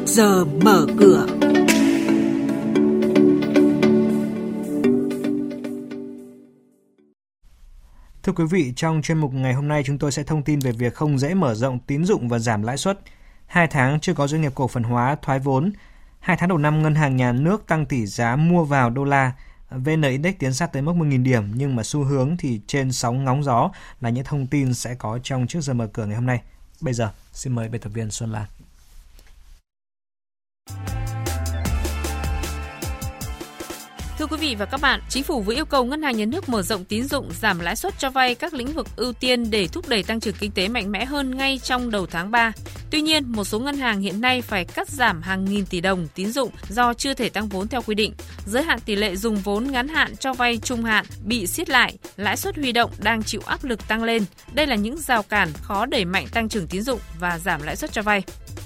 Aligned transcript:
trước 0.00 0.06
giờ 0.06 0.44
mở 0.44 0.86
cửa. 0.98 1.26
Thưa 8.22 8.32
quý 8.32 8.44
vị, 8.50 8.72
trong 8.76 9.02
chuyên 9.02 9.18
mục 9.18 9.32
ngày 9.32 9.54
hôm 9.54 9.68
nay 9.68 9.82
chúng 9.86 9.98
tôi 9.98 10.12
sẽ 10.12 10.22
thông 10.22 10.42
tin 10.42 10.58
về 10.58 10.72
việc 10.72 10.94
không 10.94 11.18
dễ 11.18 11.34
mở 11.34 11.54
rộng 11.54 11.78
tín 11.78 12.04
dụng 12.04 12.28
và 12.28 12.38
giảm 12.38 12.62
lãi 12.62 12.76
suất. 12.76 13.00
Hai 13.46 13.66
tháng 13.66 14.00
chưa 14.00 14.14
có 14.14 14.26
doanh 14.26 14.42
nghiệp 14.42 14.52
cổ 14.54 14.68
phần 14.68 14.82
hóa 14.82 15.16
thoái 15.22 15.38
vốn. 15.38 15.72
Hai 16.20 16.36
tháng 16.36 16.48
đầu 16.48 16.58
năm 16.58 16.82
ngân 16.82 16.94
hàng 16.94 17.16
nhà 17.16 17.32
nước 17.32 17.66
tăng 17.66 17.86
tỷ 17.86 18.06
giá 18.06 18.36
mua 18.36 18.64
vào 18.64 18.90
đô 18.90 19.04
la. 19.04 19.32
VN 19.70 20.02
Index 20.02 20.34
tiến 20.38 20.54
sát 20.54 20.72
tới 20.72 20.82
mức 20.82 20.92
1.000 20.92 21.22
điểm 21.22 21.52
nhưng 21.54 21.76
mà 21.76 21.82
xu 21.82 22.04
hướng 22.04 22.36
thì 22.36 22.60
trên 22.66 22.92
sóng 22.92 23.24
ngóng 23.24 23.44
gió 23.44 23.70
là 24.00 24.10
những 24.10 24.24
thông 24.24 24.46
tin 24.46 24.74
sẽ 24.74 24.94
có 24.94 25.18
trong 25.22 25.46
trước 25.46 25.60
giờ 25.60 25.74
mở 25.74 25.86
cửa 25.86 26.06
ngày 26.06 26.16
hôm 26.16 26.26
nay. 26.26 26.42
Bây 26.80 26.94
giờ, 26.94 27.10
xin 27.32 27.54
mời 27.54 27.68
biên 27.68 27.80
tập 27.80 27.90
viên 27.94 28.10
Xuân 28.10 28.32
Lan. 28.32 28.46
Thưa 34.20 34.26
quý 34.26 34.36
vị 34.36 34.54
và 34.58 34.64
các 34.64 34.80
bạn, 34.80 35.00
Chính 35.08 35.22
phủ 35.22 35.40
vừa 35.42 35.54
yêu 35.54 35.64
cầu 35.64 35.84
Ngân 35.84 36.02
hàng 36.02 36.16
Nhà 36.16 36.24
nước 36.24 36.48
mở 36.48 36.62
rộng 36.62 36.84
tín 36.84 37.08
dụng, 37.08 37.30
giảm 37.40 37.60
lãi 37.60 37.76
suất 37.76 37.98
cho 37.98 38.10
vay 38.10 38.34
các 38.34 38.54
lĩnh 38.54 38.72
vực 38.72 38.86
ưu 38.96 39.12
tiên 39.12 39.50
để 39.50 39.66
thúc 39.66 39.88
đẩy 39.88 40.02
tăng 40.02 40.20
trưởng 40.20 40.34
kinh 40.40 40.50
tế 40.50 40.68
mạnh 40.68 40.92
mẽ 40.92 41.04
hơn 41.04 41.36
ngay 41.36 41.60
trong 41.62 41.90
đầu 41.90 42.06
tháng 42.06 42.30
3. 42.30 42.52
Tuy 42.90 43.00
nhiên, 43.00 43.32
một 43.32 43.44
số 43.44 43.58
ngân 43.58 43.76
hàng 43.76 44.00
hiện 44.00 44.20
nay 44.20 44.42
phải 44.42 44.64
cắt 44.64 44.88
giảm 44.88 45.22
hàng 45.22 45.44
nghìn 45.44 45.66
tỷ 45.66 45.80
đồng 45.80 46.08
tín 46.14 46.32
dụng 46.32 46.50
do 46.68 46.94
chưa 46.94 47.14
thể 47.14 47.28
tăng 47.28 47.48
vốn 47.48 47.68
theo 47.68 47.82
quy 47.82 47.94
định. 47.94 48.12
Giới 48.46 48.62
hạn 48.62 48.80
tỷ 48.80 48.96
lệ 48.96 49.16
dùng 49.16 49.36
vốn 49.36 49.72
ngắn 49.72 49.88
hạn 49.88 50.16
cho 50.16 50.32
vay 50.32 50.58
trung 50.58 50.84
hạn 50.84 51.04
bị 51.24 51.46
siết 51.46 51.68
lại, 51.68 51.98
lãi 52.16 52.36
suất 52.36 52.56
huy 52.56 52.72
động 52.72 52.90
đang 53.02 53.22
chịu 53.22 53.40
áp 53.46 53.64
lực 53.64 53.88
tăng 53.88 54.02
lên. 54.04 54.24
Đây 54.52 54.66
là 54.66 54.76
những 54.76 54.96
rào 54.98 55.22
cản 55.22 55.48
khó 55.62 55.86
đẩy 55.86 56.04
mạnh 56.04 56.26
tăng 56.32 56.48
trưởng 56.48 56.66
tín 56.66 56.82
dụng 56.82 57.00
và 57.20 57.38
giảm 57.38 57.62
lãi 57.62 57.76
suất 57.76 57.92
cho 57.92 58.02
vay. 58.02 58.22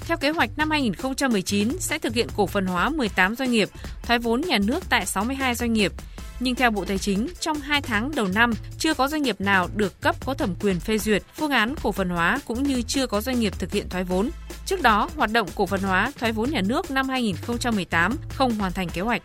Theo 0.07 0.17
kế 0.17 0.29
hoạch 0.29 0.49
năm 0.57 0.71
2019 0.71 1.79
sẽ 1.79 1.99
thực 1.99 2.13
hiện 2.13 2.27
cổ 2.37 2.47
phần 2.47 2.65
hóa 2.65 2.89
18 2.89 3.35
doanh 3.35 3.51
nghiệp, 3.51 3.69
thoái 4.03 4.19
vốn 4.19 4.41
nhà 4.41 4.57
nước 4.57 4.89
tại 4.89 5.05
62 5.05 5.55
doanh 5.55 5.73
nghiệp. 5.73 5.91
Nhưng 6.39 6.55
theo 6.55 6.71
Bộ 6.71 6.85
Tài 6.85 6.97
chính, 6.97 7.27
trong 7.39 7.59
2 7.59 7.81
tháng 7.81 8.11
đầu 8.15 8.27
năm, 8.27 8.53
chưa 8.77 8.93
có 8.93 9.07
doanh 9.07 9.21
nghiệp 9.21 9.41
nào 9.41 9.69
được 9.75 10.01
cấp 10.01 10.15
có 10.25 10.33
thẩm 10.33 10.55
quyền 10.59 10.79
phê 10.79 10.97
duyệt 10.97 11.23
phương 11.35 11.51
án 11.51 11.75
cổ 11.83 11.91
phần 11.91 12.09
hóa 12.09 12.39
cũng 12.45 12.63
như 12.63 12.81
chưa 12.81 13.07
có 13.07 13.21
doanh 13.21 13.39
nghiệp 13.39 13.53
thực 13.59 13.71
hiện 13.71 13.89
thoái 13.89 14.03
vốn. 14.03 14.29
Trước 14.65 14.81
đó, 14.81 15.09
hoạt 15.15 15.31
động 15.31 15.47
cổ 15.55 15.65
phần 15.65 15.81
hóa 15.81 16.11
thoái 16.19 16.31
vốn 16.31 16.51
nhà 16.51 16.61
nước 16.61 16.91
năm 16.91 17.09
2018 17.09 18.17
không 18.29 18.55
hoàn 18.55 18.71
thành 18.71 18.89
kế 18.89 19.01
hoạch. 19.01 19.21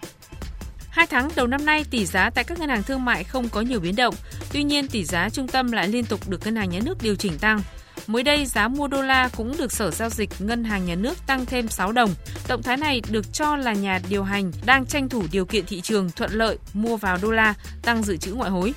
Hai 0.90 1.06
tháng 1.06 1.30
đầu 1.36 1.46
năm 1.46 1.64
nay, 1.64 1.84
tỷ 1.90 2.06
giá 2.06 2.30
tại 2.30 2.44
các 2.44 2.58
ngân 2.58 2.68
hàng 2.68 2.82
thương 2.82 3.04
mại 3.04 3.24
không 3.24 3.48
có 3.48 3.60
nhiều 3.60 3.80
biến 3.80 3.96
động. 3.96 4.14
Tuy 4.52 4.62
nhiên, 4.62 4.88
tỷ 4.88 5.04
giá 5.04 5.28
trung 5.30 5.48
tâm 5.48 5.72
lại 5.72 5.88
liên 5.88 6.04
tục 6.04 6.28
được 6.28 6.44
ngân 6.44 6.56
hàng 6.56 6.70
nhà 6.70 6.80
nước 6.84 7.02
điều 7.02 7.16
chỉnh 7.16 7.38
tăng. 7.38 7.62
Mới 8.10 8.22
đây, 8.22 8.46
giá 8.46 8.68
mua 8.68 8.88
đô 8.88 9.02
la 9.02 9.30
cũng 9.36 9.56
được 9.58 9.72
Sở 9.72 9.90
Giao 9.90 10.10
dịch 10.10 10.30
Ngân 10.38 10.64
hàng 10.64 10.86
Nhà 10.86 10.94
nước 10.94 11.26
tăng 11.26 11.46
thêm 11.46 11.68
6 11.68 11.92
đồng. 11.92 12.14
Động 12.48 12.62
thái 12.62 12.76
này 12.76 13.02
được 13.10 13.32
cho 13.32 13.56
là 13.56 13.72
nhà 13.72 14.00
điều 14.08 14.22
hành 14.24 14.52
đang 14.66 14.86
tranh 14.86 15.08
thủ 15.08 15.22
điều 15.32 15.44
kiện 15.44 15.66
thị 15.66 15.80
trường 15.80 16.10
thuận 16.10 16.32
lợi 16.32 16.58
mua 16.74 16.96
vào 16.96 17.18
đô 17.22 17.30
la, 17.30 17.54
tăng 17.82 18.02
dự 18.02 18.16
trữ 18.16 18.32
ngoại 18.32 18.50
hối. 18.50 18.74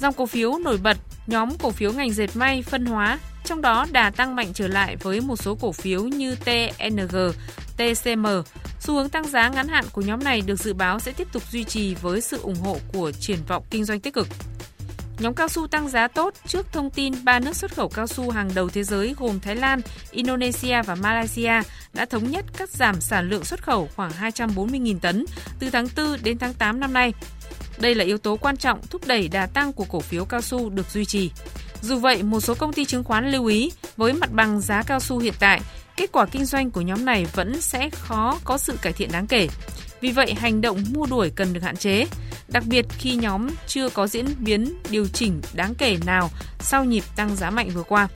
Dòng 0.00 0.14
cổ 0.14 0.26
phiếu 0.26 0.58
nổi 0.58 0.78
bật, 0.82 0.96
nhóm 1.26 1.58
cổ 1.58 1.70
phiếu 1.70 1.92
ngành 1.92 2.10
dệt 2.10 2.36
may, 2.36 2.62
phân 2.62 2.86
hóa, 2.86 3.18
trong 3.44 3.62
đó 3.62 3.86
đà 3.92 4.10
tăng 4.10 4.36
mạnh 4.36 4.52
trở 4.54 4.68
lại 4.68 4.96
với 4.96 5.20
một 5.20 5.36
số 5.36 5.54
cổ 5.60 5.72
phiếu 5.72 6.02
như 6.02 6.36
TNG, 6.36 7.16
TCM. 7.76 8.26
Xu 8.80 8.94
hướng 8.94 9.08
tăng 9.08 9.28
giá 9.28 9.48
ngắn 9.48 9.68
hạn 9.68 9.84
của 9.92 10.02
nhóm 10.02 10.24
này 10.24 10.40
được 10.40 10.60
dự 10.60 10.74
báo 10.74 11.00
sẽ 11.00 11.12
tiếp 11.12 11.28
tục 11.32 11.42
duy 11.50 11.64
trì 11.64 11.94
với 11.94 12.20
sự 12.20 12.38
ủng 12.42 12.60
hộ 12.62 12.78
của 12.92 13.12
triển 13.12 13.38
vọng 13.48 13.64
kinh 13.70 13.84
doanh 13.84 14.00
tích 14.00 14.14
cực. 14.14 14.28
Nhóm 15.22 15.34
cao 15.34 15.48
su 15.48 15.66
tăng 15.66 15.88
giá 15.88 16.08
tốt 16.08 16.34
trước 16.46 16.72
thông 16.72 16.90
tin 16.90 17.14
ba 17.24 17.38
nước 17.38 17.56
xuất 17.56 17.74
khẩu 17.74 17.88
cao 17.88 18.06
su 18.06 18.30
hàng 18.30 18.50
đầu 18.54 18.68
thế 18.68 18.84
giới 18.84 19.14
gồm 19.18 19.40
Thái 19.40 19.56
Lan, 19.56 19.80
Indonesia 20.10 20.82
và 20.82 20.94
Malaysia 20.94 21.52
đã 21.92 22.04
thống 22.04 22.30
nhất 22.30 22.44
cắt 22.56 22.70
giảm 22.70 23.00
sản 23.00 23.30
lượng 23.30 23.44
xuất 23.44 23.62
khẩu 23.62 23.88
khoảng 23.96 24.10
240.000 24.10 24.98
tấn 24.98 25.24
từ 25.58 25.70
tháng 25.70 25.86
4 25.96 26.16
đến 26.22 26.38
tháng 26.38 26.54
8 26.54 26.80
năm 26.80 26.92
nay. 26.92 27.12
Đây 27.78 27.94
là 27.94 28.04
yếu 28.04 28.18
tố 28.18 28.36
quan 28.36 28.56
trọng 28.56 28.80
thúc 28.90 29.02
đẩy 29.06 29.28
đà 29.28 29.46
tăng 29.46 29.72
của 29.72 29.84
cổ 29.84 30.00
phiếu 30.00 30.24
cao 30.24 30.40
su 30.40 30.70
được 30.70 30.90
duy 30.90 31.04
trì. 31.04 31.30
Dù 31.82 31.98
vậy, 31.98 32.22
một 32.22 32.40
số 32.40 32.54
công 32.54 32.72
ty 32.72 32.84
chứng 32.84 33.04
khoán 33.04 33.30
lưu 33.30 33.46
ý 33.46 33.72
với 33.96 34.12
mặt 34.12 34.32
bằng 34.32 34.60
giá 34.60 34.82
cao 34.82 35.00
su 35.00 35.18
hiện 35.18 35.34
tại, 35.38 35.60
kết 35.96 36.12
quả 36.12 36.26
kinh 36.26 36.44
doanh 36.44 36.70
của 36.70 36.80
nhóm 36.80 37.04
này 37.04 37.26
vẫn 37.34 37.60
sẽ 37.60 37.90
khó 37.90 38.38
có 38.44 38.58
sự 38.58 38.78
cải 38.82 38.92
thiện 38.92 39.12
đáng 39.12 39.26
kể. 39.26 39.48
Vì 40.00 40.10
vậy, 40.10 40.34
hành 40.34 40.60
động 40.60 40.84
mua 40.92 41.06
đuổi 41.06 41.32
cần 41.36 41.52
được 41.52 41.62
hạn 41.62 41.76
chế, 41.76 42.06
đặc 42.52 42.64
biệt 42.66 42.86
khi 42.88 43.14
nhóm 43.14 43.48
chưa 43.66 43.88
có 43.88 44.06
diễn 44.06 44.26
biến 44.38 44.74
điều 44.90 45.06
chỉnh 45.08 45.40
đáng 45.54 45.74
kể 45.74 45.96
nào 46.06 46.30
sau 46.60 46.84
nhịp 46.84 47.04
tăng 47.16 47.36
giá 47.36 47.50
mạnh 47.50 47.70
vừa 47.74 47.82
qua. 47.82 48.08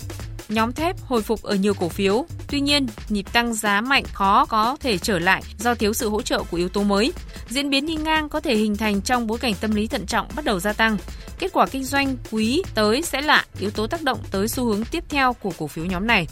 Nhóm 0.49 0.73
thép 0.73 0.97
hồi 1.01 1.23
phục 1.23 1.43
ở 1.43 1.55
nhiều 1.55 1.75
cổ 1.75 1.89
phiếu, 1.89 2.27
tuy 2.49 2.61
nhiên 2.61 2.87
nhịp 3.09 3.33
tăng 3.33 3.55
giá 3.55 3.81
mạnh 3.81 4.05
khó 4.13 4.45
có 4.45 4.77
thể 4.81 4.99
trở 4.99 5.19
lại 5.19 5.43
do 5.59 5.75
thiếu 5.75 5.93
sự 5.93 6.09
hỗ 6.09 6.23
trợ 6.23 6.43
của 6.51 6.57
yếu 6.57 6.69
tố 6.69 6.83
mới. 6.83 7.13
Diễn 7.49 7.71
biến 7.71 7.87
đi 7.87 7.95
ngang 7.95 8.29
có 8.29 8.41
thể 8.41 8.57
hình 8.57 8.77
thành 8.77 9.01
trong 9.01 9.27
bối 9.27 9.39
cảnh 9.39 9.55
tâm 9.61 9.75
lý 9.75 9.87
thận 9.87 10.07
trọng 10.07 10.29
bắt 10.37 10.45
đầu 10.45 10.61
gia 10.61 10.73
tăng. 10.73 10.97
Kết 11.39 11.53
quả 11.53 11.67
kinh 11.67 11.85
doanh 11.85 12.17
quý 12.31 12.63
tới 12.75 13.03
sẽ 13.03 13.21
là 13.21 13.45
yếu 13.61 13.71
tố 13.71 13.87
tác 13.87 14.03
động 14.03 14.19
tới 14.31 14.49
xu 14.49 14.65
hướng 14.65 14.85
tiếp 14.85 15.05
theo 15.09 15.33
của 15.33 15.53
cổ 15.59 15.67
phiếu 15.67 15.85
nhóm 15.85 16.07
này. 16.07 16.27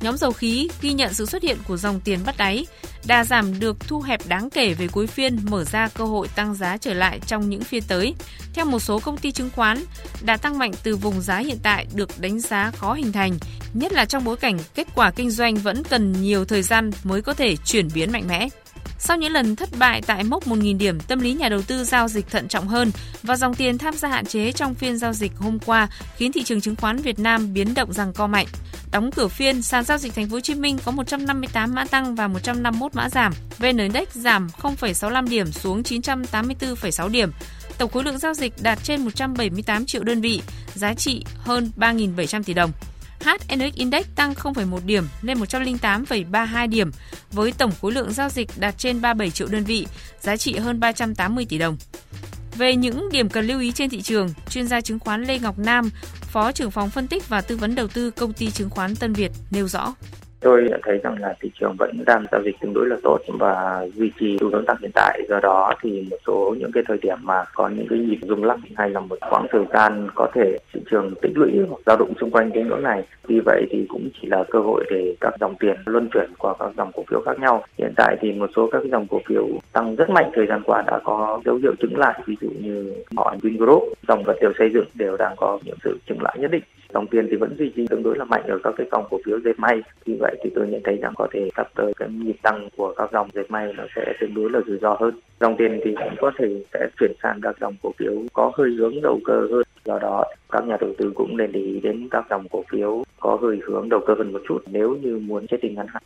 Nhóm 0.00 0.16
dầu 0.16 0.32
khí 0.32 0.68
ghi 0.82 0.92
nhận 0.92 1.14
sự 1.14 1.26
xuất 1.26 1.42
hiện 1.42 1.56
của 1.68 1.76
dòng 1.76 2.00
tiền 2.00 2.18
bắt 2.26 2.36
đáy, 2.36 2.66
đà 3.06 3.24
giảm 3.24 3.60
được 3.60 3.76
thu 3.80 4.00
hẹp 4.00 4.26
đáng 4.28 4.50
kể 4.50 4.74
về 4.74 4.88
cuối 4.88 5.06
phiên 5.06 5.38
mở 5.50 5.64
ra 5.64 5.88
cơ 5.88 6.04
hội 6.04 6.28
tăng 6.28 6.54
giá 6.54 6.76
trở 6.76 6.94
lại 6.94 7.20
trong 7.26 7.50
những 7.50 7.60
phiên 7.60 7.82
tới. 7.88 8.14
Theo 8.54 8.64
một 8.64 8.78
số 8.78 8.98
công 8.98 9.16
ty 9.16 9.32
chứng 9.32 9.50
khoán, 9.56 9.84
đà 10.22 10.36
tăng 10.36 10.58
mạnh 10.58 10.72
từ 10.82 10.96
vùng 10.96 11.20
giá 11.20 11.38
hiện 11.38 11.58
tại 11.62 11.86
được 11.94 12.20
đánh 12.20 12.40
giá 12.40 12.70
khó 12.70 12.94
hình 12.94 13.12
thành, 13.12 13.38
nhất 13.74 13.92
là 13.92 14.04
trong 14.04 14.24
bối 14.24 14.36
cảnh 14.36 14.58
kết 14.74 14.86
quả 14.94 15.10
kinh 15.10 15.30
doanh 15.30 15.54
vẫn 15.54 15.82
cần 15.84 16.12
nhiều 16.22 16.44
thời 16.44 16.62
gian 16.62 16.90
mới 17.04 17.22
có 17.22 17.34
thể 17.34 17.56
chuyển 17.56 17.88
biến 17.94 18.12
mạnh 18.12 18.28
mẽ. 18.28 18.48
Sau 19.02 19.16
những 19.16 19.32
lần 19.32 19.56
thất 19.56 19.68
bại 19.78 20.02
tại 20.06 20.24
mốc 20.24 20.48
1.000 20.48 20.78
điểm, 20.78 21.00
tâm 21.00 21.20
lý 21.20 21.32
nhà 21.32 21.48
đầu 21.48 21.62
tư 21.62 21.84
giao 21.84 22.08
dịch 22.08 22.30
thận 22.30 22.48
trọng 22.48 22.68
hơn 22.68 22.90
và 23.22 23.36
dòng 23.36 23.54
tiền 23.54 23.78
tham 23.78 23.94
gia 23.94 24.08
hạn 24.08 24.26
chế 24.26 24.52
trong 24.52 24.74
phiên 24.74 24.98
giao 24.98 25.12
dịch 25.12 25.32
hôm 25.36 25.58
qua 25.58 25.88
khiến 26.16 26.32
thị 26.32 26.42
trường 26.42 26.60
chứng 26.60 26.76
khoán 26.76 26.96
Việt 26.96 27.18
Nam 27.18 27.52
biến 27.52 27.74
động 27.74 27.92
rằng 27.92 28.12
co 28.12 28.26
mạnh. 28.26 28.46
Đóng 28.92 29.10
cửa 29.12 29.28
phiên, 29.28 29.62
sàn 29.62 29.84
giao 29.84 29.98
dịch 29.98 30.14
Thành 30.14 30.28
phố 30.28 30.36
Hồ 30.36 30.40
Chí 30.40 30.54
Minh 30.54 30.78
có 30.84 30.92
158 30.92 31.74
mã 31.74 31.84
tăng 31.84 32.14
và 32.14 32.28
151 32.28 32.94
mã 32.94 33.08
giảm. 33.08 33.32
VN 33.58 33.76
Index 33.76 34.08
giảm 34.12 34.48
0,65 34.60 35.28
điểm 35.28 35.52
xuống 35.52 35.82
984,6 35.82 37.08
điểm. 37.08 37.32
Tổng 37.78 37.90
khối 37.90 38.04
lượng 38.04 38.18
giao 38.18 38.34
dịch 38.34 38.52
đạt 38.62 38.78
trên 38.82 39.04
178 39.04 39.86
triệu 39.86 40.04
đơn 40.04 40.20
vị, 40.20 40.42
giá 40.74 40.94
trị 40.94 41.24
hơn 41.38 41.70
3.700 41.76 42.42
tỷ 42.42 42.54
đồng. 42.54 42.72
HNX 43.24 43.74
Index 43.74 44.06
tăng 44.14 44.32
0,1 44.32 44.86
điểm 44.86 45.04
lên 45.22 45.38
108,32 45.38 46.68
điểm 46.68 46.90
với 47.32 47.52
tổng 47.52 47.72
khối 47.80 47.92
lượng 47.92 48.12
giao 48.12 48.28
dịch 48.28 48.48
đạt 48.58 48.78
trên 48.78 49.00
37 49.00 49.30
triệu 49.30 49.48
đơn 49.48 49.64
vị, 49.64 49.86
giá 50.20 50.36
trị 50.36 50.56
hơn 50.56 50.80
380 50.80 51.46
tỷ 51.48 51.58
đồng. 51.58 51.76
Về 52.56 52.76
những 52.76 53.08
điểm 53.12 53.28
cần 53.28 53.46
lưu 53.46 53.60
ý 53.60 53.72
trên 53.72 53.90
thị 53.90 54.02
trường, 54.02 54.28
chuyên 54.50 54.68
gia 54.68 54.80
chứng 54.80 54.98
khoán 54.98 55.22
Lê 55.22 55.38
Ngọc 55.38 55.58
Nam, 55.58 55.90
Phó 56.32 56.52
trưởng 56.52 56.70
phòng 56.70 56.90
phân 56.90 57.08
tích 57.08 57.28
và 57.28 57.40
tư 57.40 57.56
vấn 57.56 57.74
đầu 57.74 57.88
tư 57.88 58.10
công 58.10 58.32
ty 58.32 58.50
chứng 58.50 58.70
khoán 58.70 58.96
Tân 58.96 59.12
Việt 59.12 59.32
nêu 59.50 59.68
rõ. 59.68 59.94
Tôi 60.40 60.66
nhận 60.70 60.80
thấy 60.82 60.98
rằng 61.02 61.16
là 61.20 61.34
thị 61.40 61.50
trường 61.60 61.74
vẫn 61.78 62.04
đang 62.06 62.24
giao 62.32 62.42
dịch 62.42 62.56
tương 62.60 62.74
đối 62.74 62.86
là 62.86 62.96
tốt 63.02 63.18
và 63.28 63.86
duy 63.94 64.12
trì 64.20 64.36
xu 64.40 64.50
hướng 64.50 64.64
tăng 64.66 64.76
hiện 64.80 64.90
tại. 64.94 65.20
Do 65.28 65.40
đó 65.40 65.72
thì 65.82 66.06
một 66.10 66.16
số 66.26 66.54
những 66.58 66.72
cái 66.72 66.82
thời 66.88 66.98
điểm 67.02 67.18
mà 67.22 67.44
có 67.54 67.68
những 67.68 67.86
cái 67.90 67.98
nhịp 67.98 68.18
rung 68.22 68.44
lắc 68.44 68.58
hay 68.76 68.90
là 68.90 69.00
một 69.00 69.18
khoảng 69.20 69.46
thời 69.50 69.64
gian 69.72 70.08
có 70.14 70.28
thể 70.34 70.56
thị 70.72 70.80
trường 70.90 71.14
tích 71.22 71.32
lũy 71.34 71.50
hoặc 71.68 71.78
dao 71.86 71.96
động 71.96 72.12
xung 72.20 72.30
quanh 72.30 72.50
cái 72.54 72.64
ngưỡng 72.64 72.82
này. 72.82 73.02
Vì 73.26 73.40
vậy 73.44 73.66
thì 73.70 73.86
cũng 73.88 74.08
chỉ 74.20 74.28
là 74.28 74.44
cơ 74.50 74.58
hội 74.58 74.84
để 74.90 75.16
các 75.20 75.34
dòng 75.40 75.54
tiền 75.60 75.76
luân 75.86 76.08
chuyển 76.14 76.30
qua 76.38 76.54
các 76.58 76.70
dòng 76.76 76.90
cổ 76.94 77.04
phiếu 77.10 77.20
khác 77.26 77.38
nhau. 77.40 77.64
Hiện 77.78 77.92
tại 77.96 78.16
thì 78.20 78.32
một 78.32 78.50
số 78.56 78.68
các 78.72 78.82
dòng 78.92 79.06
cổ 79.10 79.20
phiếu 79.26 79.46
tăng 79.72 79.96
rất 79.96 80.10
mạnh 80.10 80.30
thời 80.34 80.46
gian 80.46 80.62
qua 80.64 80.82
đã 80.86 81.00
có 81.04 81.40
dấu 81.44 81.56
hiệu 81.56 81.72
chứng 81.80 81.98
lại, 81.98 82.22
ví 82.26 82.36
dụ 82.40 82.48
như 82.60 82.94
họ 83.16 83.34
Vingroup, 83.42 83.82
dòng 84.08 84.22
vật 84.22 84.36
liệu 84.40 84.52
xây 84.58 84.70
dựng 84.70 84.86
đều 84.94 85.16
đang 85.16 85.34
có 85.36 85.58
những 85.64 85.76
sự 85.84 85.98
chứng 86.06 86.22
lại 86.22 86.36
nhất 86.38 86.50
định 86.50 86.62
dòng 86.94 87.06
tiền 87.06 87.26
thì 87.30 87.36
vẫn 87.36 87.56
duy 87.58 87.72
trì 87.76 87.86
tương 87.86 88.02
đối 88.02 88.18
là 88.18 88.24
mạnh 88.24 88.42
ở 88.48 88.58
các 88.64 88.74
cái 88.76 88.86
dòng 88.92 89.04
cổ 89.10 89.18
phiếu 89.24 89.40
dệt 89.40 89.58
may. 89.58 89.82
Vì 90.04 90.16
vậy 90.20 90.36
thì 90.44 90.50
tôi 90.54 90.66
nhận 90.68 90.80
thấy 90.84 90.96
rằng 90.96 91.12
có 91.16 91.26
thể 91.32 91.48
sắp 91.56 91.68
tới 91.74 91.92
cái 91.96 92.08
nhịp 92.08 92.36
tăng 92.42 92.68
của 92.76 92.94
các 92.96 93.12
dòng 93.12 93.28
dệt 93.34 93.50
may 93.50 93.72
nó 93.72 93.84
sẽ 93.96 94.12
tương 94.20 94.34
đối 94.34 94.50
là 94.50 94.60
rủi 94.66 94.78
ro 94.78 94.96
hơn. 95.00 95.14
Dòng 95.40 95.56
tiền 95.56 95.80
thì 95.84 95.94
cũng 95.94 96.14
có 96.18 96.30
thể 96.38 96.62
sẽ 96.72 96.88
chuyển 97.00 97.12
sang 97.22 97.40
các 97.42 97.56
dòng 97.60 97.74
cổ 97.82 97.92
phiếu 97.98 98.12
có 98.32 98.52
hơi 98.54 98.70
hướng 98.78 99.02
đầu 99.02 99.20
cơ 99.24 99.46
hơn. 99.50 99.62
Do 99.84 99.98
đó, 99.98 100.24
các 100.52 100.66
nhà 100.66 100.76
đầu 100.80 100.94
tư 100.98 101.12
cũng 101.14 101.36
nên 101.36 101.52
để 101.52 101.60
ý 101.60 101.80
đến 101.80 102.08
các 102.10 102.24
dòng 102.30 102.48
cổ 102.50 102.64
phiếu 102.70 103.04
có 103.20 103.38
hơi 103.42 103.60
hướng 103.66 103.88
đầu 103.88 104.00
cơ 104.06 104.14
hơn 104.14 104.32
một 104.32 104.40
chút 104.48 104.58
nếu 104.66 104.96
như 105.02 105.18
muốn 105.18 105.46
chết 105.46 105.58
tình 105.62 105.74
ngắn 105.74 105.86
hạn. 105.88 106.02